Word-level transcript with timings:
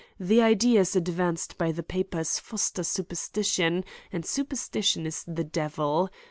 The 0.19 0.41
ideas 0.41 0.95
advanced 0.95 1.59
by 1.59 1.71
the 1.71 1.83
papers 1.83 2.39
foster 2.39 2.81
superstition; 2.83 3.83
and 4.11 4.25
superstition 4.25 5.05
is 5.05 5.23
the 5.27 5.43
devil. 5.43 6.09